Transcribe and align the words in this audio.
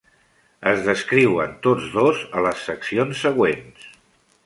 Es 0.71 0.81
descriuen 0.87 1.53
tots 1.69 1.93
dos 1.99 2.25
a 2.41 2.45
les 2.49 2.67
seccions 2.71 3.25
següents. 3.29 3.91